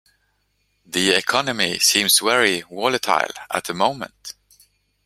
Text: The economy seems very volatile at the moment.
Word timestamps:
The 0.83 1.11
economy 1.11 1.77
seems 1.77 2.17
very 2.17 2.61
volatile 2.61 3.27
at 3.51 3.65
the 3.65 3.75
moment. 3.75 4.33